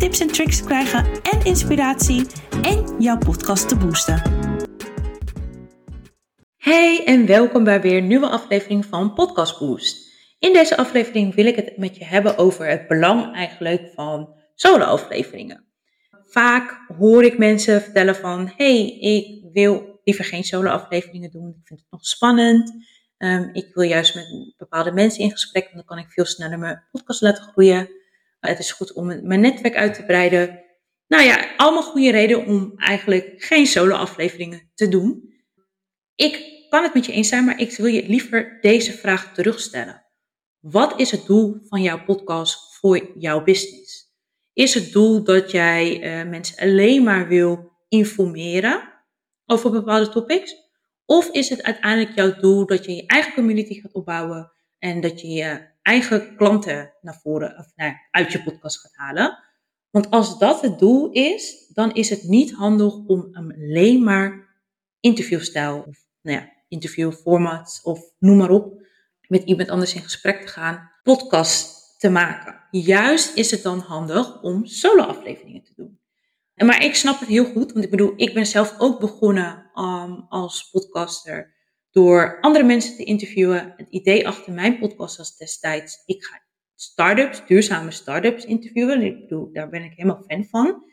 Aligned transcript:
tips 0.00 0.20
en 0.20 0.26
tricks 0.26 0.56
te 0.58 0.64
krijgen 0.64 1.04
en 1.22 1.44
inspiratie 1.44 2.26
en 2.62 3.02
jouw 3.02 3.18
podcast 3.18 3.68
te 3.68 3.76
boosten. 3.76 4.22
Hey 6.56 7.04
en 7.04 7.26
welkom 7.26 7.64
bij 7.64 7.80
weer 7.80 7.96
een 7.96 8.06
nieuwe 8.06 8.28
aflevering 8.28 8.86
van 8.86 9.14
Podcast 9.14 9.58
Boost. 9.58 10.08
In 10.38 10.52
deze 10.52 10.76
aflevering 10.76 11.34
wil 11.34 11.46
ik 11.46 11.56
het 11.56 11.76
met 11.76 11.96
je 11.96 12.04
hebben 12.04 12.38
over 12.38 12.66
het 12.66 12.88
belang 12.88 13.34
eigenlijk 13.34 13.90
van 13.94 14.34
solo-afleveringen. 14.54 15.64
Vaak 16.28 16.84
hoor 16.98 17.24
ik 17.24 17.38
mensen 17.38 17.82
vertellen 17.82 18.16
van, 18.16 18.52
hey, 18.56 18.98
ik 18.98 19.44
wil 19.52 20.00
liever 20.04 20.24
geen 20.24 20.44
solo-afleveringen 20.44 21.30
doen, 21.30 21.48
ik 21.48 21.66
vind 21.66 21.80
het 21.80 21.90
nog 21.90 22.06
spannend. 22.06 22.72
Um, 23.18 23.50
ik 23.52 23.74
wil 23.74 23.84
juist 23.84 24.14
met 24.14 24.54
bepaalde 24.56 24.92
mensen 24.92 25.22
in 25.22 25.30
gesprek, 25.30 25.64
want 25.64 25.74
dan 25.74 25.84
kan 25.84 25.98
ik 25.98 26.12
veel 26.12 26.24
sneller 26.24 26.58
mijn 26.58 26.84
podcast 26.90 27.20
laten 27.20 27.42
groeien. 27.44 27.98
Het 28.40 28.58
is 28.58 28.72
goed 28.72 28.92
om 28.92 29.26
mijn 29.26 29.40
netwerk 29.40 29.76
uit 29.76 29.94
te 29.94 30.04
breiden. 30.04 30.64
Nou 31.06 31.22
ja, 31.24 31.54
allemaal 31.56 31.82
goede 31.82 32.10
reden 32.10 32.46
om 32.46 32.72
eigenlijk 32.76 33.34
geen 33.36 33.66
solo-afleveringen 33.66 34.70
te 34.74 34.88
doen. 34.88 35.34
Ik 36.14 36.66
kan 36.68 36.82
het 36.82 36.94
met 36.94 37.06
je 37.06 37.12
eens 37.12 37.28
zijn, 37.28 37.44
maar 37.44 37.60
ik 37.60 37.76
wil 37.76 37.86
je 37.86 38.06
liever 38.06 38.58
deze 38.60 38.92
vraag 38.92 39.34
terugstellen. 39.34 40.06
Wat 40.60 41.00
is 41.00 41.10
het 41.10 41.26
doel 41.26 41.56
van 41.62 41.82
jouw 41.82 42.04
podcast 42.04 42.76
voor 42.76 43.12
jouw 43.18 43.42
business? 43.42 44.14
Is 44.52 44.74
het 44.74 44.92
doel 44.92 45.24
dat 45.24 45.50
jij 45.50 46.02
uh, 46.02 46.30
mensen 46.30 46.56
alleen 46.56 47.02
maar 47.02 47.28
wil 47.28 47.72
informeren 47.88 49.02
over 49.46 49.70
bepaalde 49.70 50.08
topics? 50.08 50.54
Of 51.04 51.28
is 51.30 51.48
het 51.48 51.62
uiteindelijk 51.62 52.14
jouw 52.14 52.34
doel 52.34 52.66
dat 52.66 52.84
je 52.84 52.94
je 52.94 53.06
eigen 53.06 53.34
community 53.34 53.80
gaat 53.80 53.92
opbouwen 53.92 54.52
en 54.78 55.00
dat 55.00 55.20
je 55.20 55.28
je 55.28 55.68
eigen 55.90 56.36
klanten 56.36 56.92
naar 57.00 57.18
voren 57.22 57.58
of 57.58 57.66
nou, 57.74 57.92
uit 58.10 58.32
je 58.32 58.42
podcast 58.42 58.80
gaat 58.80 58.94
halen? 58.94 59.38
Want 59.90 60.10
als 60.10 60.38
dat 60.38 60.60
het 60.60 60.78
doel 60.78 61.10
is, 61.10 61.70
dan 61.72 61.94
is 61.94 62.10
het 62.10 62.22
niet 62.22 62.52
handig 62.52 62.94
om 62.94 63.28
alleen 63.32 64.04
maar 64.04 64.48
interviewstijl 65.00 65.84
of 65.88 65.98
nou 66.22 66.36
ja, 66.36 66.48
of 67.82 68.00
noem 68.18 68.36
maar 68.36 68.50
op, 68.50 68.82
met 69.28 69.42
iemand 69.42 69.68
anders 69.68 69.94
in 69.94 70.02
gesprek 70.02 70.40
te 70.40 70.48
gaan, 70.48 70.90
podcast 71.02 71.78
te 71.98 72.10
maken. 72.10 72.60
Juist 72.70 73.36
is 73.36 73.50
het 73.50 73.62
dan 73.62 73.78
handig 73.78 74.42
om 74.42 74.66
solo-afleveringen 74.66 75.64
te 75.64 75.72
doen. 75.76 76.00
Maar 76.54 76.84
ik 76.84 76.94
snap 76.94 77.20
het 77.20 77.28
heel 77.28 77.44
goed, 77.44 77.72
want 77.72 77.84
ik 77.84 77.90
bedoel, 77.90 78.12
ik 78.16 78.34
ben 78.34 78.46
zelf 78.46 78.74
ook 78.78 79.00
begonnen 79.00 79.70
um, 79.74 80.26
als 80.28 80.70
podcaster 80.70 81.54
door 81.90 82.40
andere 82.40 82.64
mensen 82.64 82.96
te 82.96 83.04
interviewen. 83.04 83.74
Het 83.76 83.88
idee 83.88 84.26
achter 84.26 84.52
mijn 84.52 84.78
podcast 84.78 85.16
was 85.16 85.36
destijds, 85.36 86.02
ik 86.06 86.24
ga 86.24 86.42
startups, 86.74 87.46
duurzame 87.46 87.90
startups 87.90 88.44
interviewen. 88.44 89.02
Ik 89.02 89.20
bedoel, 89.20 89.52
daar 89.52 89.68
ben 89.68 89.82
ik 89.82 89.92
helemaal 89.94 90.24
fan 90.26 90.44
van. 90.44 90.84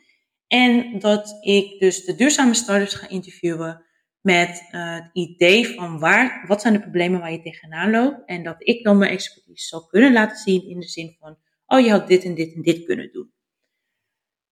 En 0.47 0.99
dat 0.99 1.37
ik 1.41 1.79
dus 1.79 2.05
de 2.05 2.15
duurzame 2.15 2.53
startups 2.53 2.93
ga 2.93 3.09
interviewen 3.09 3.85
met 4.21 4.67
uh, 4.71 4.95
het 4.95 5.09
idee 5.13 5.67
van 5.67 5.99
waar, 5.99 6.43
wat 6.47 6.61
zijn 6.61 6.73
de 6.73 6.81
problemen 6.81 7.19
waar 7.19 7.31
je 7.31 7.41
tegenaan 7.41 7.91
loopt. 7.91 8.25
En 8.25 8.43
dat 8.43 8.55
ik 8.59 8.83
dan 8.83 8.97
mijn 8.97 9.11
expertise 9.11 9.67
zal 9.67 9.87
kunnen 9.87 10.13
laten 10.13 10.37
zien 10.37 10.69
in 10.69 10.79
de 10.79 10.87
zin 10.87 11.15
van, 11.19 11.37
oh 11.65 11.79
je 11.79 11.91
had 11.91 12.07
dit 12.07 12.23
en 12.23 12.35
dit 12.35 12.53
en 12.53 12.61
dit 12.61 12.85
kunnen 12.85 13.11
doen. 13.11 13.31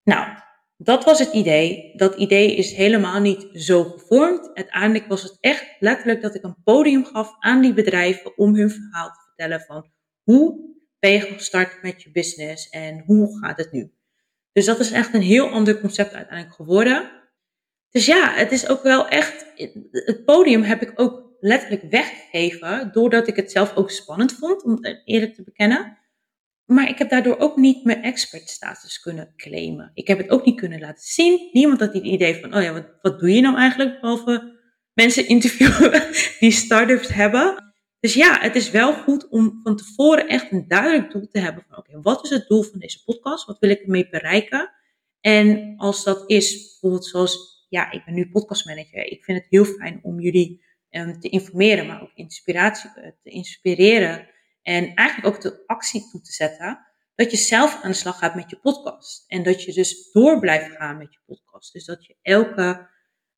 Nou, 0.03 0.37
dat 0.77 1.03
was 1.03 1.19
het 1.19 1.33
idee. 1.33 1.91
Dat 1.95 2.15
idee 2.15 2.55
is 2.55 2.73
helemaal 2.73 3.19
niet 3.19 3.47
zo 3.53 3.83
gevormd. 3.83 4.53
Uiteindelijk 4.53 5.07
was 5.07 5.23
het 5.23 5.37
echt 5.39 5.65
letterlijk 5.79 6.21
dat 6.21 6.35
ik 6.35 6.43
een 6.43 6.63
podium 6.63 7.05
gaf 7.05 7.35
aan 7.39 7.61
die 7.61 7.73
bedrijven 7.73 8.37
om 8.37 8.55
hun 8.55 8.69
verhaal 8.69 9.09
te 9.09 9.21
vertellen 9.25 9.61
van 9.61 9.91
hoe 10.23 10.73
ben 10.99 11.11
je 11.11 11.19
gestart 11.19 11.81
met 11.81 12.01
je 12.01 12.11
business 12.11 12.69
en 12.69 13.03
hoe 13.05 13.39
gaat 13.39 13.57
het 13.57 13.71
nu. 13.71 13.91
Dus 14.51 14.65
dat 14.65 14.79
is 14.79 14.91
echt 14.91 15.13
een 15.13 15.21
heel 15.21 15.49
ander 15.49 15.79
concept 15.79 16.13
uiteindelijk 16.13 16.55
geworden. 16.55 17.11
Dus 17.89 18.05
ja, 18.05 18.33
het 18.33 18.51
is 18.51 18.67
ook 18.67 18.83
wel 18.83 19.07
echt, 19.07 19.45
het 19.91 20.25
podium 20.25 20.61
heb 20.63 20.81
ik 20.81 20.91
ook 20.95 21.35
letterlijk 21.39 21.83
weggegeven 21.89 22.89
doordat 22.91 23.27
ik 23.27 23.35
het 23.35 23.51
zelf 23.51 23.75
ook 23.75 23.91
spannend 23.91 24.33
vond, 24.33 24.63
om 24.63 24.77
het 24.81 25.01
eerlijk 25.05 25.35
te 25.35 25.43
bekennen. 25.43 25.97
Maar 26.65 26.89
ik 26.89 26.97
heb 26.97 27.09
daardoor 27.09 27.37
ook 27.37 27.57
niet 27.57 27.83
mijn 27.83 28.03
expertstatus 28.03 28.99
kunnen 28.99 29.33
claimen. 29.35 29.91
Ik 29.93 30.07
heb 30.07 30.17
het 30.17 30.29
ook 30.29 30.45
niet 30.45 30.59
kunnen 30.59 30.79
laten 30.79 31.03
zien. 31.03 31.49
Niemand 31.51 31.79
had 31.79 31.93
het 31.93 32.03
idee 32.03 32.39
van, 32.41 32.55
oh 32.55 32.61
ja, 32.61 32.73
wat, 32.73 32.87
wat 33.01 33.19
doe 33.19 33.31
je 33.31 33.41
nou 33.41 33.57
eigenlijk 33.57 34.01
behalve 34.01 34.59
mensen 34.93 35.27
interviewen 35.27 36.03
die 36.39 36.51
start-ups 36.51 37.07
hebben. 37.07 37.73
Dus 37.99 38.13
ja, 38.13 38.39
het 38.39 38.55
is 38.55 38.71
wel 38.71 38.93
goed 38.93 39.29
om 39.29 39.59
van 39.63 39.75
tevoren 39.75 40.27
echt 40.27 40.51
een 40.51 40.67
duidelijk 40.67 41.11
doel 41.11 41.27
te 41.31 41.39
hebben 41.39 41.65
van, 41.67 41.77
oké, 41.77 42.01
wat 42.01 42.23
is 42.23 42.29
het 42.29 42.47
doel 42.47 42.63
van 42.63 42.79
deze 42.79 43.03
podcast? 43.03 43.45
Wat 43.45 43.59
wil 43.59 43.69
ik 43.69 43.81
ermee 43.81 44.09
bereiken? 44.09 44.71
En 45.19 45.73
als 45.77 46.03
dat 46.03 46.23
is 46.29 46.69
bijvoorbeeld 46.69 47.05
zoals, 47.05 47.65
ja, 47.69 47.91
ik 47.91 48.05
ben 48.05 48.13
nu 48.13 48.29
podcastmanager. 48.29 49.05
Ik 49.05 49.23
vind 49.23 49.37
het 49.37 49.47
heel 49.49 49.65
fijn 49.65 49.99
om 50.01 50.19
jullie 50.19 50.63
um, 50.89 51.19
te 51.19 51.29
informeren, 51.29 51.87
maar 51.87 52.01
ook 52.01 52.11
inspiratie 52.13 52.89
eh, 52.95 53.11
te 53.23 53.29
inspireren 53.29 54.29
en 54.65 54.93
eigenlijk 54.93 55.35
ook 55.35 55.41
de 55.41 55.63
actie 55.65 56.09
toe 56.11 56.21
te 56.21 56.31
zetten, 56.31 56.79
dat 57.15 57.31
je 57.31 57.37
zelf 57.37 57.81
aan 57.81 57.91
de 57.91 57.97
slag 57.97 58.17
gaat 58.17 58.35
met 58.35 58.49
je 58.49 58.59
podcast. 58.59 59.23
En 59.27 59.43
dat 59.43 59.63
je 59.63 59.73
dus 59.73 60.11
door 60.11 60.39
blijft 60.39 60.75
gaan 60.75 60.97
met 60.97 61.13
je 61.13 61.19
podcast. 61.25 61.73
Dus 61.73 61.85
dat 61.85 62.05
je 62.05 62.15
elke 62.21 62.89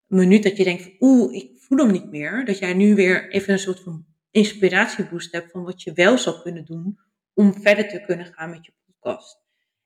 minuut 0.06 0.44
dat 0.44 0.58
je 0.58 0.64
denkt, 0.64 0.90
oeh, 1.00 1.36
ik 1.36 1.52
voel 1.60 1.78
hem 1.78 1.92
niet 1.92 2.12
meer, 2.12 2.46
dat 2.46 2.58
jij 2.58 2.74
nu 2.74 2.96
weer 2.96 3.32
even 3.32 3.54
een 3.54 3.60
soort 3.60 3.80
van 3.80 4.06
inspiratieboost 4.32 5.32
hebt 5.32 5.52
van 5.52 5.64
wat 5.64 5.82
je 5.82 5.94
wel 5.94 6.18
zou 6.18 6.42
kunnen 6.42 6.66
doen 6.66 7.00
om 7.34 7.62
verder 7.62 7.88
te 7.88 8.02
kunnen 8.02 8.26
gaan 8.26 8.50
met 8.50 8.66
je 8.66 8.74
podcast. 8.86 9.38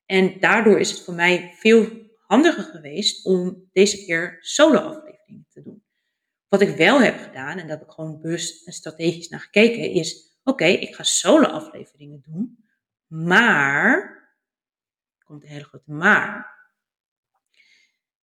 En 0.05 0.39
daardoor 0.39 0.79
is 0.79 0.91
het 0.91 0.99
voor 0.99 1.13
mij 1.13 1.53
veel 1.59 1.87
handiger 2.27 2.63
geweest 2.63 3.25
om 3.25 3.69
deze 3.71 4.05
keer 4.05 4.37
solo-afleveringen 4.39 5.47
te 5.49 5.61
doen. 5.61 5.83
Wat 6.47 6.61
ik 6.61 6.75
wel 6.75 7.01
heb 7.01 7.19
gedaan, 7.19 7.57
en 7.57 7.67
daar 7.67 7.77
heb 7.77 7.87
ik 7.87 7.93
gewoon 7.93 8.21
bewust 8.21 8.67
en 8.67 8.73
strategisch 8.73 9.29
naar 9.29 9.39
gekeken, 9.39 9.91
is 9.91 10.30
oké, 10.43 10.65
ik 10.65 10.95
ga 10.95 11.03
solo 11.03 11.45
afleveringen 11.45 12.21
doen, 12.25 12.65
maar, 13.07 14.19
komt 15.23 15.43
een 15.43 15.49
hele 15.49 15.63
grote 15.63 15.91
maar, 15.91 16.59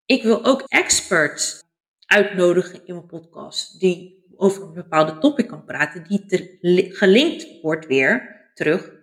ik 0.05 0.23
wil 0.23 0.45
ook 0.45 0.63
experts 0.63 1.63
uitnodigen 2.07 2.87
in 2.87 2.95
mijn 2.95 3.07
podcast 3.07 3.81
die 3.81 4.27
over 4.37 4.63
een 4.63 4.73
bepaalde 4.73 5.19
topic 5.19 5.49
kan 5.49 5.65
praten, 5.65 6.05
die 6.05 6.95
gelinkt 6.95 7.61
wordt 7.63 7.87
weer 7.87 8.37
terug 8.55 8.97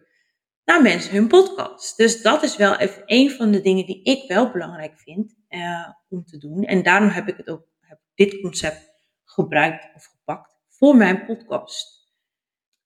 naar 0.65 0.81
mensen 0.81 1.13
hun 1.13 1.27
podcast. 1.27 1.97
Dus 1.97 2.21
dat 2.21 2.43
is 2.43 2.55
wel 2.55 2.77
even 2.77 3.03
een 3.05 3.31
van 3.31 3.51
de 3.51 3.61
dingen 3.61 3.85
die 3.85 4.03
ik 4.03 4.27
wel 4.27 4.51
belangrijk 4.51 4.99
vind 4.99 5.35
uh, 5.49 5.89
om 6.09 6.25
te 6.25 6.37
doen. 6.37 6.63
En 6.63 6.83
daarom 6.83 7.09
heb 7.09 7.27
ik 7.27 7.37
het 7.37 7.49
ook, 7.49 7.67
heb 7.79 7.99
dit 8.13 8.41
concept 8.41 8.89
gebruikt 9.23 9.95
of 9.95 10.05
gepakt 10.05 10.55
voor 10.69 10.95
mijn 10.95 11.25
podcast. 11.25 11.94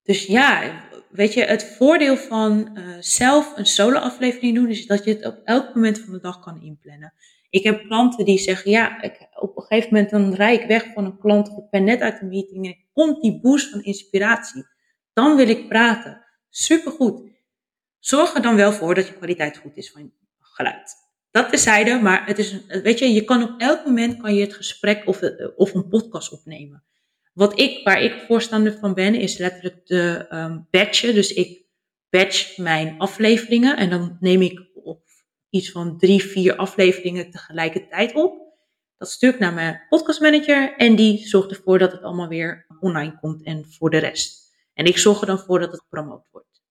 Dus 0.10 0.26
ja, 0.26 0.82
weet 1.10 1.34
je, 1.34 1.44
het 1.44 1.64
voordeel 1.64 2.18
van 2.18 2.70
uh, 2.74 2.96
zelf 3.00 3.58
een 3.58 3.66
solo-aflevering 3.66 4.56
doen 4.56 4.70
is 4.70 4.86
dat 4.86 5.04
je 5.04 5.14
het 5.14 5.26
op 5.26 5.42
elk 5.44 5.76
moment 5.76 6.00
van 6.00 6.14
de 6.14 6.20
dag 6.20 6.40
kan 6.40 6.62
inplannen. 6.62 7.14
Ik 7.50 7.64
heb 7.64 7.84
klanten 7.84 8.26
die 8.26 8.38
zeggen, 8.38 8.72
ja, 8.72 9.02
ik, 9.02 9.28
op 9.40 9.58
een 9.58 9.64
gegeven 9.64 9.94
moment 9.94 10.10
dan 10.10 10.34
rijd 10.34 10.62
ik 10.62 10.68
weg 10.68 10.86
van 10.94 11.06
een 11.06 11.18
klant 11.18 11.48
ik 11.48 11.70
ben 11.70 11.84
net 11.84 12.02
uit 12.02 12.22
een 12.22 12.28
meeting 12.28 12.66
en 12.66 12.78
komt 12.94 13.22
die 13.22 13.40
boost 13.42 13.70
van 13.70 13.84
inspiratie. 13.84 14.66
Dan 15.14 15.36
wil 15.36 15.48
ik 15.48 15.68
praten. 15.68 16.26
Supergoed. 16.50 17.22
Zorg 18.00 18.36
er 18.36 18.42
dan 18.42 18.56
wel 18.56 18.72
voor 18.72 18.96
dat 18.96 19.08
je 19.08 19.14
kwaliteit 19.14 19.58
goed 19.58 19.78
is 19.78 19.92
van 19.92 20.14
geluid. 20.40 20.96
Dat 21.32 21.60
zijde, 21.60 22.00
maar 22.00 22.26
het 22.26 22.38
is, 22.38 22.66
weet 22.68 23.00
je, 23.00 23.14
je 23.14 23.24
kan 23.24 23.44
op 23.44 23.60
elk 23.60 23.86
moment 23.86 24.22
kan 24.22 24.36
je 24.36 24.42
het 24.42 24.54
gesprek 24.54 25.08
of, 25.08 25.22
of 25.56 25.74
een 25.74 25.88
podcast 25.88 26.32
opnemen. 26.32 26.84
Wat 27.40 27.60
ik, 27.60 27.84
waar 27.84 28.02
ik 28.02 28.24
voorstander 28.28 28.78
van 28.80 28.94
ben, 28.94 29.16
is 29.16 29.38
letterlijk 29.38 29.86
de 29.86 30.26
um, 30.30 30.68
batchen. 30.72 31.14
Dus 31.14 31.34
ik 31.34 31.66
batch 32.10 32.58
mijn 32.58 32.98
afleveringen 32.98 33.78
en 33.78 33.90
dan 33.90 34.18
neem 34.20 34.42
ik 34.42 34.60
iets 35.50 35.72
van 35.72 35.98
drie, 35.98 36.24
vier 36.24 36.56
afleveringen 36.56 37.32
tegelijkertijd 37.32 38.16
op. 38.16 38.58
Dat 38.98 39.10
stuur 39.10 39.34
ik 39.34 39.40
naar 39.40 39.54
mijn 39.54 39.82
podcastmanager 39.90 40.76
en 40.76 40.96
die 40.96 41.28
zorgt 41.28 41.50
ervoor 41.50 41.80
dat 41.80 41.92
het 41.92 42.02
allemaal 42.02 42.28
weer 42.28 42.66
online 42.80 43.20
komt 43.20 43.46
en 43.46 43.66
voor 43.70 43.90
de 43.90 43.98
rest. 43.98 44.56
En 44.74 44.86
ik 44.86 44.98
zorg 44.98 45.22
er 45.22 45.28
dan 45.28 45.40
voor 45.40 45.60
dat 45.60 45.72
het 45.72 45.82
gepromoot 45.82 46.28
wordt. 46.32 46.64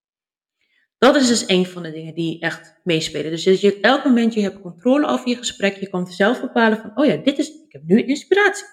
Dat 0.99 1.17
is 1.17 1.29
dus 1.29 1.49
een 1.49 1.67
van 1.67 1.82
de 1.82 1.91
dingen 1.91 2.15
die 2.15 2.41
echt 2.41 2.81
meespelen. 2.85 3.31
Dus 3.31 3.44
dat 3.44 3.61
je 3.61 3.81
elk 3.81 4.05
moment 4.05 4.35
je 4.35 4.41
hebt 4.41 4.61
controle 4.61 5.06
over 5.06 5.29
je 5.29 5.37
gesprek. 5.37 5.76
Je 5.76 5.88
kan 5.88 6.06
zelf 6.06 6.41
bepalen 6.41 6.79
van, 6.79 6.91
oh 6.94 7.06
ja, 7.06 7.17
dit 7.17 7.38
is, 7.38 7.49
ik 7.49 7.73
heb 7.73 7.82
nu 7.85 8.03
inspiratie. 8.03 8.67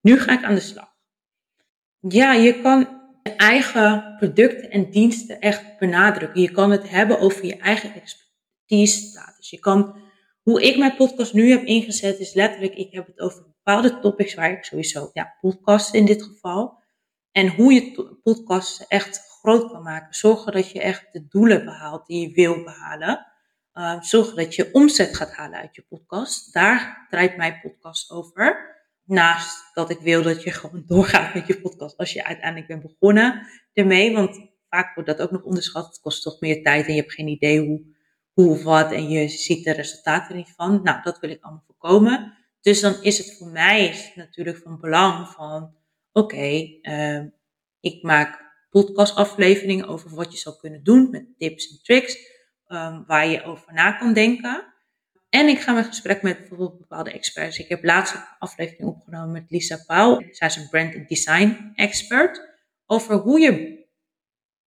Nu 0.00 0.18
ga 0.18 0.32
ik 0.32 0.44
aan 0.44 0.54
de 0.54 0.60
slag. 0.60 0.89
Ja, 2.08 2.32
je 2.32 2.60
kan 2.60 2.78
je 3.22 3.30
eigen 3.36 4.14
producten 4.18 4.70
en 4.70 4.90
diensten 4.90 5.40
echt 5.40 5.78
benadrukken. 5.78 6.40
Je 6.40 6.50
kan 6.50 6.70
het 6.70 6.88
hebben 6.88 7.20
over 7.20 7.44
je 7.44 7.56
eigen 7.56 7.94
expertise 7.94 9.00
status. 9.00 9.50
Je 9.50 9.58
kan, 9.58 9.96
hoe 10.42 10.62
ik 10.62 10.78
mijn 10.78 10.96
podcast 10.96 11.32
nu 11.32 11.50
heb 11.50 11.64
ingezet, 11.64 12.18
is 12.18 12.34
letterlijk, 12.34 12.74
ik 12.74 12.92
heb 12.92 13.06
het 13.06 13.20
over 13.20 13.42
bepaalde 13.42 14.00
topics 14.00 14.34
waar 14.34 14.50
ik 14.50 14.64
sowieso, 14.64 15.10
ja, 15.12 15.36
podcast 15.40 15.94
in 15.94 16.04
dit 16.04 16.22
geval. 16.22 16.82
En 17.32 17.48
hoe 17.48 17.72
je 17.72 18.16
podcast 18.22 18.80
echt 18.88 19.18
groot 19.40 19.70
kan 19.70 19.82
maken. 19.82 20.14
Zorgen 20.14 20.52
dat 20.52 20.70
je 20.70 20.80
echt 20.80 21.12
de 21.12 21.26
doelen 21.28 21.64
behaalt 21.64 22.06
die 22.06 22.28
je 22.28 22.34
wil 22.34 22.64
behalen. 22.64 23.26
Uh, 23.74 24.00
zorgen 24.00 24.36
dat 24.36 24.54
je 24.54 24.72
omzet 24.72 25.16
gaat 25.16 25.32
halen 25.32 25.58
uit 25.58 25.74
je 25.74 25.84
podcast. 25.88 26.52
Daar 26.52 27.06
draait 27.10 27.36
mijn 27.36 27.60
podcast 27.62 28.10
over. 28.10 28.78
Naast 29.10 29.74
dat 29.74 29.90
ik 29.90 29.98
wil 29.98 30.22
dat 30.22 30.42
je 30.42 30.50
gewoon 30.50 30.82
doorgaat 30.86 31.34
met 31.34 31.46
je 31.46 31.60
podcast 31.60 31.96
als 31.96 32.12
je 32.12 32.24
uiteindelijk 32.24 32.66
bent 32.66 32.82
begonnen 32.82 33.46
ermee. 33.72 34.14
Want 34.14 34.48
vaak 34.68 34.94
wordt 34.94 35.08
dat 35.08 35.20
ook 35.20 35.30
nog 35.30 35.42
onderschat. 35.42 35.86
Het 35.86 36.00
kost 36.00 36.22
toch 36.22 36.40
meer 36.40 36.62
tijd 36.62 36.86
en 36.86 36.94
je 36.94 37.00
hebt 37.00 37.14
geen 37.14 37.28
idee 37.28 37.60
hoe, 37.66 37.82
hoe 38.32 38.50
of 38.50 38.62
wat. 38.62 38.92
En 38.92 39.08
je 39.08 39.28
ziet 39.28 39.64
de 39.64 39.72
resultaten 39.72 40.36
niet 40.36 40.52
van. 40.56 40.80
Nou, 40.82 41.02
dat 41.02 41.18
wil 41.18 41.30
ik 41.30 41.42
allemaal 41.42 41.64
voorkomen. 41.66 42.38
Dus 42.60 42.80
dan 42.80 43.02
is 43.02 43.18
het 43.18 43.36
voor 43.38 43.48
mij 43.48 44.12
natuurlijk 44.14 44.56
van 44.56 44.80
belang 44.80 45.28
van, 45.28 45.74
oké, 46.12 46.68
uh, 46.82 47.22
ik 47.80 48.02
maak 48.02 48.48
podcastafleveringen 48.70 49.86
over 49.86 50.14
wat 50.14 50.32
je 50.32 50.38
zou 50.38 50.56
kunnen 50.56 50.82
doen 50.82 51.10
met 51.10 51.26
tips 51.38 51.70
en 51.70 51.82
tricks 51.82 52.16
um, 52.68 53.04
waar 53.06 53.26
je 53.26 53.42
over 53.42 53.72
na 53.72 53.92
kan 53.92 54.12
denken. 54.12 54.69
En 55.30 55.48
ik 55.48 55.60
ga 55.60 55.72
met 55.72 55.86
gesprek 55.86 56.22
met 56.22 56.38
bijvoorbeeld 56.38 56.78
bepaalde 56.78 57.12
experts. 57.12 57.58
Ik 57.58 57.68
heb 57.68 57.84
laatst 57.84 58.14
een 58.14 58.24
aflevering 58.38 58.88
opgenomen 58.88 59.32
met 59.32 59.50
Lisa 59.50 59.78
Pauw. 59.86 60.20
Zij 60.30 60.48
is 60.48 60.56
een 60.56 60.68
brand 60.68 61.08
design 61.08 61.72
expert. 61.74 62.48
Over 62.86 63.14
hoe 63.14 63.40
je, 63.40 63.84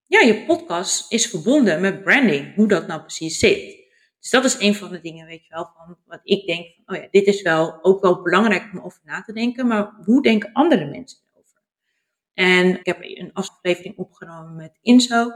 ja, 0.06 0.20
je 0.20 0.46
podcast 0.46 1.12
is 1.12 1.28
verbonden 1.28 1.82
met 1.82 2.04
branding. 2.04 2.56
Hoe 2.56 2.68
dat 2.68 2.88
nou 2.88 3.02
precies 3.02 3.40
zit. 3.40 3.82
Dus 4.20 4.30
dat 4.30 4.44
is 4.44 4.60
een 4.60 4.76
van 4.76 4.90
de 4.90 5.02
dingen, 5.02 5.26
weet 5.26 5.46
je 5.46 5.54
wel, 5.54 5.72
van 5.78 5.98
wat 6.06 6.20
ik 6.24 6.46
denk 6.46 6.68
van, 6.76 6.96
oh 6.96 7.02
ja, 7.02 7.08
dit 7.12 7.26
is 7.26 7.42
wel 7.42 7.84
ook 7.84 8.02
wel 8.02 8.22
belangrijk 8.22 8.70
om 8.74 8.80
over 8.80 9.00
na 9.04 9.22
te 9.22 9.34
denken. 9.34 9.68
Maar 9.68 9.94
hoe 10.06 10.22
denken 10.22 10.52
andere 10.54 10.86
mensen 10.86 11.24
en 12.34 12.80
ik 12.80 12.86
heb 12.86 12.98
een 13.02 13.34
aflevering 13.34 13.98
opgenomen 13.98 14.56
met 14.56 14.78
Inzo 14.82 15.32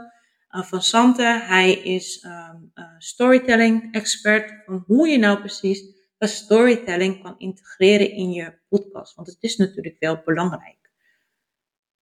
uh, 0.50 0.62
van 0.62 0.82
Sante. 0.82 1.42
Hij 1.46 1.72
is 1.72 2.24
um, 2.24 2.70
uh, 2.74 2.84
storytelling 2.98 3.94
expert 3.94 4.62
van 4.64 4.84
hoe 4.86 5.08
je 5.08 5.18
nou 5.18 5.38
precies 5.38 5.96
dat 6.18 6.28
storytelling 6.28 7.22
kan 7.22 7.34
integreren 7.38 8.10
in 8.10 8.32
je 8.32 8.58
podcast. 8.68 9.14
Want 9.14 9.28
het 9.28 9.36
is 9.40 9.56
natuurlijk 9.56 9.96
wel 9.98 10.22
belangrijk. 10.24 10.76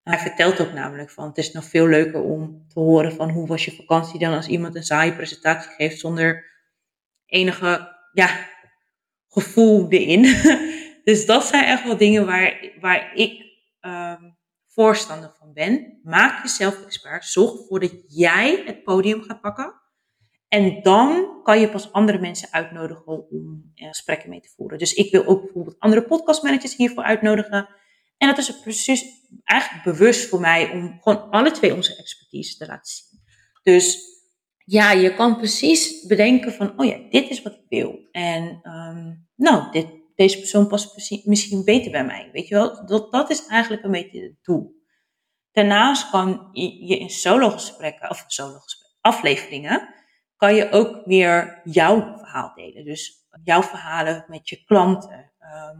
Hij 0.02 0.19
vertelt 0.19 0.60
ook 0.60 0.72
namelijk 0.72 1.10
van 1.10 1.26
het 1.26 1.38
is 1.38 1.52
nog 1.52 1.64
veel 1.64 1.87
leuker 1.87 2.22
om 2.22 2.64
te 2.69 2.81
horen 2.81 3.12
van 3.12 3.31
hoe 3.31 3.46
was 3.46 3.64
je 3.64 3.72
vakantie 3.72 4.19
dan 4.19 4.34
als 4.34 4.46
iemand 4.46 4.75
een 4.75 4.82
saaie 4.82 5.14
presentatie 5.14 5.70
geeft 5.70 5.99
zonder 5.99 6.44
enige 7.26 7.96
ja, 8.12 8.49
gevoel 9.28 9.90
erin. 9.90 10.22
dus 11.04 11.26
dat 11.26 11.44
zijn 11.44 11.64
echt 11.64 11.84
wel 11.84 11.96
dingen 11.96 12.26
waar, 12.26 12.70
waar 12.81 13.14
ik 13.14 13.44
um, 13.81 14.36
voorstander 14.76 15.34
van 15.38 15.52
ben. 15.52 16.00
Maak 16.02 16.43
jezelf 16.43 16.84
expert. 16.84 17.25
Zorg 17.25 17.61
ervoor 17.61 17.81
dat 17.81 17.94
jij 18.06 18.62
het 18.67 18.82
podium 18.82 19.23
gaat 19.23 19.40
pakken. 19.40 19.75
En 20.49 20.82
dan 20.82 21.40
kan 21.43 21.61
je 21.61 21.70
pas 21.70 21.93
andere 21.93 22.19
mensen 22.19 22.49
uitnodigen 22.52 23.31
om 23.31 23.73
gesprekken 23.75 24.31
mee 24.31 24.40
te 24.40 24.52
voeren. 24.56 24.78
Dus 24.78 24.94
ik 24.94 25.11
wil 25.11 25.26
ook 25.26 25.43
bijvoorbeeld 25.43 25.78
andere 25.78 26.02
podcastmanagers 26.02 26.76
hiervoor 26.76 27.02
uitnodigen. 27.02 27.69
En 28.19 28.28
dat 28.28 28.38
is 28.38 28.61
precies 28.61 29.05
eigenlijk 29.44 29.84
bewust 29.84 30.28
voor 30.28 30.40
mij 30.40 30.70
om 30.70 30.99
gewoon 31.00 31.31
alle 31.31 31.50
twee 31.50 31.75
onze 31.75 31.96
expertise 31.96 32.56
te 32.56 32.67
laten 32.67 32.93
zien. 32.93 33.20
Dus 33.62 33.99
ja, 34.64 34.93
je 34.93 35.14
kan 35.14 35.37
precies 35.37 36.06
bedenken 36.06 36.52
van, 36.52 36.78
oh 36.78 36.87
ja, 36.87 36.99
dit 37.11 37.31
is 37.31 37.43
wat 37.43 37.52
ik 37.52 37.64
wil. 37.69 38.08
En 38.11 38.61
um, 38.62 39.28
nou, 39.37 39.73
dit, 39.73 39.87
deze 40.16 40.38
persoon 40.38 40.66
past 40.68 41.10
misschien 41.24 41.64
beter 41.64 41.90
bij 41.90 42.04
mij. 42.04 42.28
Weet 42.32 42.48
je 42.48 42.54
wel, 42.54 42.86
dat, 42.86 43.12
dat 43.12 43.30
is 43.30 43.46
eigenlijk 43.46 43.84
een 43.84 43.90
beetje 43.90 44.22
het 44.22 44.36
doel. 44.42 44.74
Daarnaast 45.52 46.10
kan 46.10 46.48
je 46.52 46.98
in 46.98 47.10
solo 47.10 47.50
gesprekken, 47.50 48.10
of 48.10 48.24
solo 48.26 48.58
afleveringen, 49.00 49.94
kan 50.36 50.54
je 50.54 50.70
ook 50.70 51.04
weer 51.04 51.60
jouw 51.64 52.16
verhaal 52.16 52.52
delen. 52.54 52.84
Dus 52.84 53.26
jouw 53.44 53.62
verhalen 53.62 54.24
met 54.28 54.48
je 54.48 54.64
klanten, 54.64 55.32
ehm, 55.38 55.76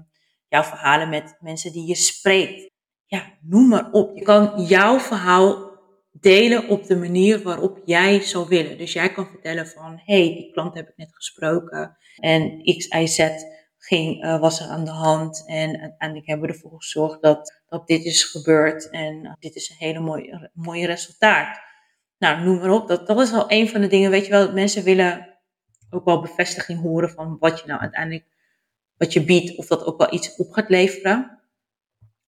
jouw 0.49 0.63
verhalen 0.63 1.09
met 1.09 1.37
mensen 1.41 1.73
die 1.73 1.87
je 1.87 1.95
spreekt. 1.95 2.71
Ja, 3.07 3.33
noem 3.41 3.69
maar 3.69 3.91
op. 3.91 4.17
Je 4.17 4.23
kan 4.23 4.65
jouw 4.65 4.99
verhaal 4.99 5.67
delen 6.13 6.69
op 6.69 6.87
de 6.87 6.97
manier 6.97 7.43
waarop 7.43 7.81
jij 7.85 8.21
zou 8.21 8.49
willen. 8.49 8.79
Dus 8.79 8.93
jij 8.93 9.13
kan 9.13 9.27
vertellen 9.27 9.67
van, 9.67 10.01
hey, 10.05 10.35
die 10.35 10.51
klant 10.53 10.75
heb 10.75 10.89
ik 10.89 10.97
net 10.97 11.15
gesproken 11.15 11.97
en 12.17 12.63
X, 12.77 12.87
Y, 12.87 13.07
Z 13.07 13.19
ging, 13.87 14.25
uh, 14.25 14.41
was 14.41 14.61
er 14.61 14.67
aan 14.67 14.85
de 14.85 14.91
hand. 14.91 15.43
En 15.47 15.81
uiteindelijk 15.81 16.27
hebben 16.27 16.47
we 16.47 16.55
ervoor 16.55 16.77
gezorgd 16.77 17.23
dat, 17.23 17.63
dat 17.69 17.87
dit 17.87 18.05
is 18.05 18.25
gebeurd. 18.25 18.91
En 18.91 19.25
uh, 19.25 19.33
dit 19.39 19.55
is 19.55 19.71
een 19.71 19.87
hele 19.87 20.01
mooie, 20.01 20.51
mooie 20.55 20.87
resultaat. 20.87 21.61
Nou, 22.19 22.43
noem 22.45 22.59
maar 22.59 22.71
op. 22.71 22.89
Dat, 22.89 23.07
dat 23.07 23.21
is 23.21 23.31
wel 23.31 23.51
een 23.51 23.69
van 23.69 23.81
de 23.81 23.87
dingen, 23.87 24.11
weet 24.11 24.25
je 24.25 24.31
wel, 24.31 24.45
dat 24.45 24.55
mensen 24.55 24.85
willen 24.85 25.39
ook 25.91 26.05
wel 26.05 26.21
bevestiging 26.21 26.81
horen 26.81 27.11
van 27.11 27.37
wat 27.39 27.61
je 27.61 27.67
nou 27.67 27.81
uiteindelijk, 27.81 28.27
wat 28.97 29.13
je 29.13 29.25
biedt, 29.25 29.57
of 29.57 29.67
dat 29.67 29.85
ook 29.85 29.99
wel 29.99 30.13
iets 30.13 30.37
op 30.37 30.53
gaat 30.53 30.69
leveren. 30.69 31.41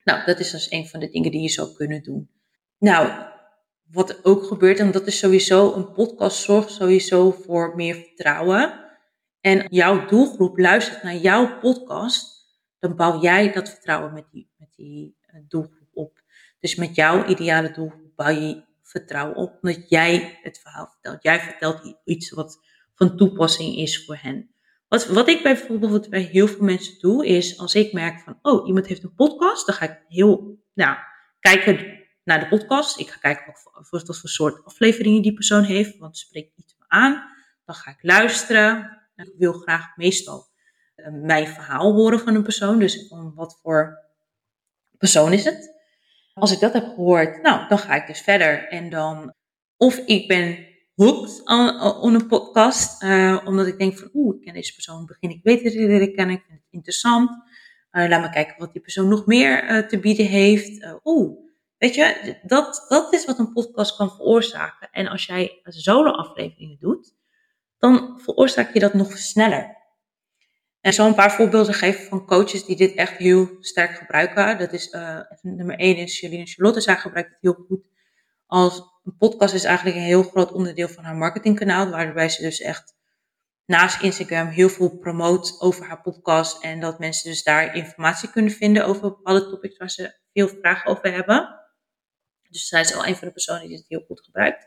Nou, 0.05 0.25
dat 0.25 0.39
is 0.39 0.51
dus 0.51 0.71
een 0.71 0.89
van 0.89 1.01
de 1.01 1.09
dingen 1.09 1.31
die 1.31 1.43
je 1.43 1.49
zou 1.49 1.73
kunnen 1.73 2.03
doen. 2.03 2.31
Nou, 2.79 3.27
wat 3.91 4.25
ook 4.25 4.45
gebeurt, 4.45 4.79
en 4.79 4.91
dat 4.91 5.07
is 5.07 5.19
sowieso, 5.19 5.75
een 5.75 5.93
podcast 5.93 6.43
zorgt 6.43 6.71
sowieso 6.71 7.31
voor 7.31 7.75
meer 7.77 7.95
vertrouwen 7.95 8.88
en 9.41 9.67
jouw 9.71 10.07
doelgroep 10.07 10.59
luistert 10.59 11.03
naar 11.03 11.17
jouw 11.17 11.59
podcast, 11.59 12.47
dan 12.79 12.97
bouw 12.97 13.21
jij 13.21 13.53
dat 13.53 13.69
vertrouwen 13.69 14.13
met 14.13 14.25
die, 14.31 14.51
met 14.57 14.69
die 14.77 15.17
eh, 15.21 15.41
doelgroep 15.49 15.89
op. 15.93 16.21
Dus 16.61 16.75
met 16.75 16.95
jouw 16.95 17.25
ideale 17.27 17.71
doelgroep 17.71 18.17
bouw 18.17 18.29
je 18.29 18.63
vertrouwen 18.83 19.37
op, 19.37 19.59
omdat 19.63 19.89
jij 19.89 20.39
het 20.43 20.59
verhaal 20.59 20.89
vertelt. 20.91 21.23
Jij 21.23 21.41
vertelt 21.41 21.97
iets 22.05 22.31
wat 22.31 22.61
van 22.95 23.17
toepassing 23.17 23.77
is 23.77 24.05
voor 24.05 24.19
hen. 24.21 24.51
Wat, 24.89 25.07
wat 25.07 25.29
ik 25.29 25.43
bijvoorbeeld 25.43 26.11
bij 26.11 26.21
heel 26.21 26.49
veel 26.49 26.65
mensen 26.65 26.99
doe, 26.99 27.27
is 27.27 27.59
als 27.59 27.75
ik 27.75 27.93
merk 27.93 28.21
van, 28.21 28.39
oh, 28.43 28.67
iemand 28.67 28.87
heeft 28.87 29.03
een 29.03 29.15
podcast, 29.15 29.67
dan 29.67 29.75
ga 29.75 29.85
ik 29.85 30.01
heel, 30.09 30.59
nou, 30.75 30.97
kijken 31.41 31.99
naar 32.25 32.41
de 32.41 32.49
podcast. 32.49 32.99
Ik 32.99 33.09
ga 33.09 33.19
kijken 33.19 33.47
wat 33.47 34.19
voor, 34.19 34.29
soort 34.29 34.65
afleveringen 34.65 35.23
die 35.23 35.35
persoon 35.35 35.63
heeft, 35.63 35.99
want 35.99 36.19
spreekt 36.19 36.53
iets 36.57 36.75
me 36.79 36.85
aan. 36.89 37.37
Dan 37.65 37.75
ga 37.75 37.91
ik 37.91 37.99
luisteren. 38.01 38.98
Ik 39.27 39.35
wil 39.39 39.53
graag 39.53 39.97
meestal 39.97 40.47
uh, 40.97 41.07
mijn 41.13 41.47
verhaal 41.47 41.93
horen 41.93 42.21
van 42.21 42.35
een 42.35 42.43
persoon. 42.43 42.79
Dus 42.79 43.15
wat 43.35 43.59
voor 43.63 43.99
persoon 44.99 45.33
is 45.33 45.45
het? 45.45 45.77
Als 46.35 46.53
ik 46.53 46.61
dat 46.61 46.73
heb 46.73 46.85
gehoord, 46.85 47.43
nou, 47.43 47.69
dan 47.69 47.79
ga 47.79 47.95
ik 47.95 48.07
dus 48.07 48.21
verder. 48.21 48.69
En 48.69 48.91
dan, 48.91 49.35
of 49.77 49.97
ik 49.97 50.29
ben 50.29 50.67
hooked 50.95 51.41
aan, 51.45 52.05
een 52.15 52.27
podcast, 52.27 53.03
uh, 53.03 53.41
omdat 53.45 53.67
ik 53.67 53.79
denk 53.79 53.99
van, 53.99 54.11
oeh, 54.15 54.37
ik 54.37 54.43
ken 54.43 54.55
deze 54.55 54.75
persoon, 54.75 55.07
begin 55.07 55.31
ik 55.31 55.43
beter 55.43 55.71
te 55.71 55.87
leren 55.87 56.15
kennen, 56.15 56.37
ik 56.37 56.45
vind 56.47 56.59
het 56.59 56.69
interessant. 56.71 57.31
Laat 57.91 58.21
me 58.21 58.31
kijken 58.31 58.59
wat 58.59 58.73
die 58.73 58.83
persoon 58.83 59.09
nog 59.09 59.27
meer 59.27 59.89
te 59.89 59.99
bieden 59.99 60.27
heeft. 60.27 60.99
oeh, 61.05 61.39
weet 61.79 61.95
je, 61.95 62.39
dat, 62.43 62.85
dat 62.89 63.13
is 63.13 63.25
wat 63.25 63.39
een 63.39 63.53
podcast 63.53 63.97
kan 63.97 64.11
veroorzaken. 64.11 64.89
En 64.91 65.09
als 65.09 65.27
jij 65.27 65.61
solo-afleveringen 65.65 66.79
doet, 66.81 67.17
dan 67.79 68.21
veroorzaak 68.21 68.73
je 68.73 68.81
dat 68.81 68.95
nog 68.95 69.19
sneller. 69.19 69.77
En 70.81 70.93
zal 70.93 71.07
een 71.07 71.15
paar 71.15 71.33
voorbeelden 71.33 71.75
geven 71.75 72.05
van 72.05 72.27
coaches 72.27 72.65
die 72.65 72.77
dit 72.77 72.95
echt 72.95 73.17
heel 73.17 73.57
sterk 73.61 73.91
gebruiken. 73.91 74.59
Dat 74.59 74.73
is 74.73 74.93
uh, 74.93 75.21
nummer 75.43 75.79
1 75.79 75.97
is 75.97 76.19
Charlene 76.19 76.47
Charlotte. 76.47 76.81
Zij 76.81 76.97
gebruikt 76.97 77.31
het 77.31 77.39
heel 77.41 77.65
goed. 77.69 77.87
Als 78.47 78.83
een 79.05 79.17
podcast 79.17 79.55
is 79.55 79.65
eigenlijk 79.65 79.97
een 79.97 80.03
heel 80.03 80.23
groot 80.23 80.53
onderdeel 80.53 80.89
van 80.89 81.05
haar 81.05 81.17
marketingkanaal. 81.17 81.91
Waarbij 81.91 82.29
ze 82.29 82.43
dus 82.43 82.61
echt 82.61 82.97
naast 83.65 84.03
Instagram 84.03 84.47
heel 84.47 84.69
veel 84.69 84.99
promoot 84.99 85.61
over 85.61 85.87
haar 85.87 86.01
podcast. 86.01 86.63
En 86.63 86.81
dat 86.81 86.99
mensen 86.99 87.31
dus 87.31 87.43
daar 87.43 87.75
informatie 87.75 88.31
kunnen 88.31 88.53
vinden 88.53 88.87
over 88.87 89.01
bepaalde 89.01 89.51
topics 89.51 89.77
waar 89.77 89.91
ze 89.91 90.15
veel 90.33 90.49
vragen 90.49 90.91
over 90.91 91.13
hebben. 91.13 91.59
Dus 92.49 92.67
zij 92.67 92.81
is 92.81 92.95
al 92.95 93.07
een 93.07 93.17
van 93.17 93.27
de 93.27 93.33
personen 93.33 93.69
die 93.69 93.77
dit 93.77 93.89
heel 93.89 94.05
goed 94.07 94.21
gebruikt. 94.21 94.67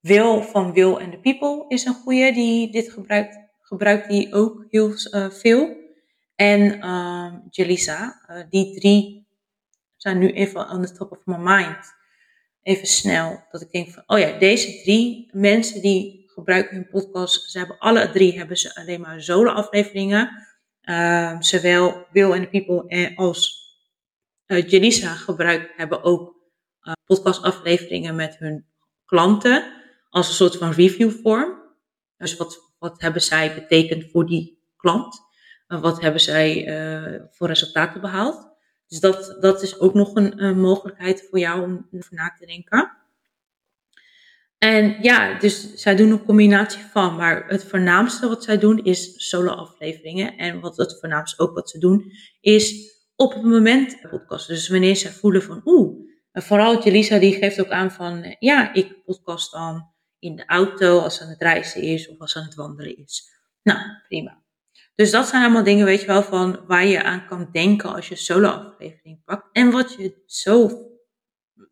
Wil 0.00 0.42
van 0.42 0.72
Will 0.72 0.96
and 0.96 1.12
the 1.12 1.18
People 1.18 1.64
is 1.68 1.84
een 1.84 1.94
goede 1.94 2.32
die 2.32 2.72
dit 2.72 2.92
gebruikt. 2.92 3.38
Gebruikt 3.60 4.08
die 4.08 4.34
ook 4.34 4.66
heel 4.70 4.90
uh, 4.90 5.30
veel. 5.30 5.76
En 6.34 6.76
uh, 6.78 7.34
Jelisa, 7.50 8.22
uh, 8.30 8.42
die 8.50 8.80
drie 8.80 9.26
zijn 9.96 10.18
nu 10.18 10.32
even 10.32 10.70
on 10.70 10.86
the 10.86 10.92
top 10.92 11.12
of 11.12 11.18
my 11.24 11.36
mind. 11.36 11.96
even 12.62 12.86
snel 12.86 13.44
dat 13.50 13.60
ik 13.60 13.70
denk 13.70 13.90
van, 13.90 14.02
oh 14.06 14.18
ja, 14.18 14.38
deze 14.38 14.82
drie 14.82 15.30
mensen 15.32 15.82
die 15.82 16.24
gebruiken 16.26 16.76
hun 16.76 16.88
podcast, 16.88 17.50
ze 17.50 17.58
hebben 17.58 17.78
alle 17.78 18.10
drie 18.10 18.38
hebben 18.38 18.56
ze 18.56 18.74
alleen 18.74 19.00
maar 19.00 19.22
solo 19.22 19.50
afleveringen. 19.50 20.46
Uh, 20.82 21.40
zowel 21.40 22.06
Will 22.12 22.32
and 22.32 22.42
the 22.42 22.48
People 22.48 23.14
als 23.16 23.66
uh, 24.46 24.68
Jelisa 24.68 25.14
gebruiken 25.14 25.70
hebben 25.76 26.02
ook 26.02 26.34
uh, 26.82 26.92
podcast 27.04 27.42
afleveringen 27.42 28.14
met 28.14 28.38
hun 28.38 28.66
klanten 29.04 29.77
als 30.18 30.28
een 30.28 30.34
soort 30.34 30.56
van 30.56 30.70
review 30.70 31.10
vorm. 31.10 31.62
Dus 32.16 32.36
wat, 32.36 32.74
wat 32.78 33.00
hebben 33.00 33.22
zij 33.22 33.54
betekend 33.54 34.10
voor 34.10 34.26
die 34.26 34.58
klant? 34.76 35.20
En 35.66 35.80
wat 35.80 36.00
hebben 36.00 36.20
zij 36.20 36.66
uh, 36.66 37.20
voor 37.30 37.46
resultaten 37.46 38.00
behaald? 38.00 38.48
Dus 38.88 39.00
dat, 39.00 39.36
dat 39.40 39.62
is 39.62 39.80
ook 39.80 39.94
nog 39.94 40.14
een, 40.14 40.60
mogelijkheid 40.60 41.26
voor 41.30 41.38
jou 41.38 41.62
om 41.62 41.88
over 41.90 42.14
na 42.14 42.34
te 42.38 42.46
denken. 42.46 42.96
En 44.58 44.96
ja, 45.02 45.38
dus 45.38 45.74
zij 45.74 45.96
doen 45.96 46.10
een 46.10 46.24
combinatie 46.24 46.82
van, 46.92 47.16
maar 47.16 47.46
het 47.46 47.64
voornaamste 47.64 48.28
wat 48.28 48.44
zij 48.44 48.58
doen 48.58 48.84
is 48.84 49.28
solo 49.28 49.50
afleveringen. 49.50 50.36
En 50.36 50.60
wat 50.60 50.76
het 50.76 50.98
voornaamste 51.00 51.42
ook 51.42 51.54
wat 51.54 51.70
ze 51.70 51.78
doen 51.78 52.12
is 52.40 52.96
op 53.16 53.32
het 53.34 53.42
moment 53.42 54.00
podcast. 54.10 54.48
Dus 54.48 54.68
wanneer 54.68 54.94
ze 54.94 55.12
voelen 55.12 55.42
van 55.42 55.60
oeh, 55.64 56.08
vooral 56.32 56.82
Jelisa 56.82 57.18
die 57.18 57.34
geeft 57.34 57.60
ook 57.60 57.70
aan 57.70 57.90
van 57.90 58.36
ja, 58.38 58.74
ik 58.74 59.04
podcast 59.04 59.52
dan 59.52 59.96
in 60.18 60.36
de 60.36 60.46
auto 60.46 60.98
als 60.98 61.16
ze 61.16 61.22
aan 61.22 61.28
het 61.28 61.42
reizen 61.42 61.82
is 61.82 62.08
of 62.08 62.18
als 62.18 62.32
ze 62.32 62.38
aan 62.38 62.44
het 62.44 62.54
wandelen 62.54 62.96
is. 62.96 63.30
Nou, 63.62 63.78
prima. 64.08 64.42
Dus 64.94 65.10
dat 65.10 65.28
zijn 65.28 65.42
allemaal 65.42 65.64
dingen, 65.64 65.84
weet 65.84 66.00
je 66.00 66.06
wel, 66.06 66.22
van 66.22 66.64
waar 66.66 66.86
je 66.86 67.02
aan 67.02 67.26
kan 67.26 67.48
denken 67.52 67.94
als 67.94 68.08
je 68.08 68.16
solo 68.16 68.48
aflevering 68.48 69.24
pakt. 69.24 69.48
En 69.52 69.70
wat 69.70 69.94
je 69.94 70.22
zo, 70.26 70.70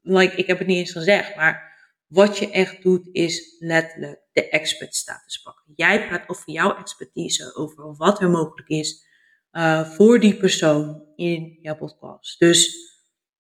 like, 0.02 0.36
ik 0.36 0.46
heb 0.46 0.58
het 0.58 0.66
niet 0.66 0.76
eens 0.76 0.92
gezegd, 0.92 1.36
maar 1.36 1.74
wat 2.06 2.38
je 2.38 2.50
echt 2.50 2.82
doet 2.82 3.08
is 3.12 3.56
letterlijk 3.58 4.22
de 4.32 4.48
expert 4.48 4.94
status 4.94 5.42
pakken. 5.42 5.72
Jij 5.76 6.06
praat 6.06 6.28
over 6.28 6.50
jouw 6.52 6.76
expertise, 6.76 7.54
over 7.54 7.96
wat 7.96 8.20
er 8.20 8.30
mogelijk 8.30 8.68
is 8.68 9.06
uh, 9.52 9.90
voor 9.90 10.20
die 10.20 10.36
persoon 10.36 11.04
in 11.16 11.58
jouw 11.62 11.76
podcast. 11.76 12.38
Dus 12.38 12.76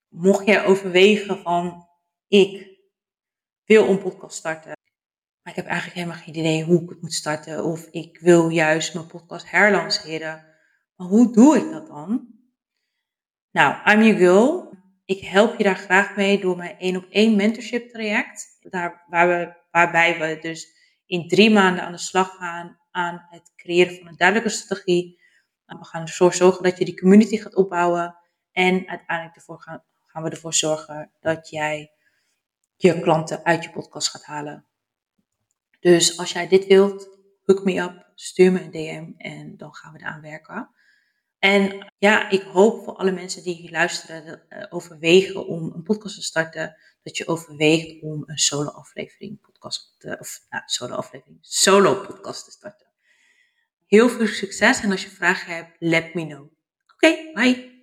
mocht 0.08 0.46
jij 0.46 0.64
overwegen 0.64 1.38
van, 1.38 1.88
ik 2.28 2.78
wil 3.64 3.88
een 3.88 4.02
podcast 4.02 4.36
starten, 4.36 4.75
maar 5.46 5.54
ik 5.54 5.62
heb 5.62 5.70
eigenlijk 5.70 5.98
helemaal 5.98 6.22
geen 6.24 6.36
idee 6.36 6.64
hoe 6.64 6.82
ik 6.82 6.88
het 6.88 7.02
moet 7.02 7.12
starten. 7.12 7.64
Of 7.64 7.86
ik 7.90 8.18
wil 8.20 8.48
juist 8.48 8.94
mijn 8.94 9.06
podcast 9.06 9.50
herlanceren. 9.50 10.44
Maar 10.96 11.06
hoe 11.06 11.32
doe 11.32 11.56
ik 11.56 11.70
dat 11.70 11.86
dan? 11.86 12.28
Nou, 13.50 13.90
I'm 13.90 14.02
your 14.02 14.16
girl. 14.16 14.74
Ik 15.04 15.20
help 15.20 15.56
je 15.56 15.64
daar 15.64 15.76
graag 15.76 16.16
mee 16.16 16.40
door 16.40 16.56
mijn 16.56 16.78
één 16.78 16.96
op 16.96 17.06
één 17.10 17.36
mentorship 17.36 17.88
traject. 17.88 18.56
Daar, 18.60 19.04
waar 19.08 19.28
we, 19.28 19.56
waarbij 19.70 20.18
we 20.18 20.38
dus 20.40 20.66
in 21.06 21.28
drie 21.28 21.50
maanden 21.50 21.84
aan 21.84 21.92
de 21.92 21.98
slag 21.98 22.36
gaan 22.36 22.80
aan 22.90 23.26
het 23.30 23.52
creëren 23.56 23.96
van 23.96 24.06
een 24.06 24.16
duidelijke 24.16 24.52
strategie. 24.52 25.20
we 25.66 25.84
gaan 25.84 26.02
ervoor 26.02 26.34
zorgen 26.34 26.62
dat 26.62 26.78
je 26.78 26.84
die 26.84 27.00
community 27.00 27.36
gaat 27.36 27.54
opbouwen. 27.54 28.16
En 28.52 28.88
uiteindelijk 28.88 29.36
ervoor 29.36 29.60
gaan 30.06 30.22
we 30.22 30.30
ervoor 30.30 30.54
zorgen 30.54 31.10
dat 31.20 31.48
jij 31.48 31.92
je 32.76 33.00
klanten 33.00 33.44
uit 33.44 33.64
je 33.64 33.70
podcast 33.70 34.08
gaat 34.08 34.24
halen. 34.24 34.65
Dus 35.80 36.18
als 36.18 36.32
jij 36.32 36.48
dit 36.48 36.66
wilt, 36.66 37.08
hook 37.44 37.64
me 37.64 37.80
up, 37.80 38.10
stuur 38.14 38.52
me 38.52 38.60
een 38.60 38.70
DM 38.70 39.12
en 39.16 39.56
dan 39.56 39.74
gaan 39.74 39.92
we 39.92 39.98
eraan 39.98 40.20
werken. 40.20 40.70
En 41.38 41.92
ja, 41.98 42.30
ik 42.30 42.42
hoop 42.42 42.84
voor 42.84 42.94
alle 42.94 43.12
mensen 43.12 43.42
die 43.42 43.54
hier 43.54 43.70
luisteren, 43.70 44.42
uh, 44.48 44.64
overwegen 44.68 45.46
om 45.46 45.72
een 45.74 45.82
podcast 45.82 46.14
te 46.14 46.22
starten, 46.22 46.76
dat 47.02 47.16
je 47.16 47.28
overweegt 47.28 48.02
om 48.02 48.22
een 48.26 48.38
solo 48.38 48.68
aflevering 48.68 49.40
podcast 49.40 49.94
te, 49.98 50.16
of 50.20 50.46
nou, 50.50 50.62
solo 50.66 50.94
aflevering, 50.94 51.38
solo 51.40 51.94
podcast 51.94 52.44
te 52.44 52.50
starten. 52.50 52.86
Heel 53.86 54.08
veel 54.08 54.26
succes 54.26 54.80
en 54.80 54.90
als 54.90 55.02
je 55.02 55.10
vragen 55.10 55.54
hebt, 55.54 55.76
let 55.78 56.14
me 56.14 56.26
know. 56.26 56.50
Oké, 56.94 57.32
bye. 57.32 57.74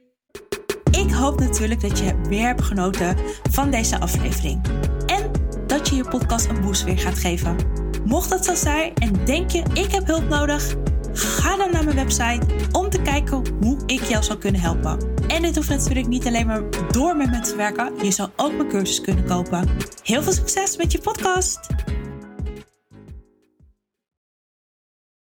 Ik 0.92 1.12
hoop 1.12 1.40
natuurlijk 1.40 1.82
dat 1.82 2.00
je 2.00 2.22
weer 2.22 2.46
hebt 2.46 2.62
genoten 2.62 3.18
van 3.52 3.72
deze 3.72 4.00
aflevering 4.00 4.68
en 5.06 5.32
dat 5.68 5.90
je 5.90 5.96
je 5.96 6.08
podcast 6.08 6.46
een 6.46 6.62
boost 6.62 6.84
weer 6.84 7.00
gaat 7.00 7.18
geven. 7.18 7.83
Mocht 8.06 8.30
dat 8.30 8.46
zo 8.46 8.56
zijn 8.56 8.94
en 8.94 9.26
denk 9.26 9.50
je 9.50 9.64
ik 9.74 9.92
heb 9.92 10.08
hulp 10.08 10.30
nodig, 10.30 10.76
ga 11.14 11.58
dan 11.58 11.72
naar 11.72 11.84
mijn 11.84 11.96
website 11.96 12.46
om 12.72 12.90
te 12.90 13.02
kijken 13.02 13.44
hoe 13.62 13.78
ik 13.86 14.04
jou 14.04 14.24
zou 14.24 14.40
kunnen 14.40 14.62
helpen. 14.62 14.98
En 15.28 15.42
dit 15.42 15.56
hoeft 15.56 15.70
natuurlijk 15.70 16.08
niet 16.08 16.28
alleen 16.28 16.48
maar 16.48 16.64
door 16.92 17.18
met 17.18 17.30
me 17.30 17.40
te 17.40 17.56
werken, 17.56 17.92
je 18.02 18.12
zou 18.12 18.30
ook 18.36 18.54
mijn 18.54 18.70
cursus 18.70 19.02
kunnen 19.02 19.26
kopen. 19.26 19.70
Heel 20.04 20.24
veel 20.24 20.34
succes 20.34 20.78
met 20.78 20.92
je 20.92 21.00
podcast! 21.00 21.60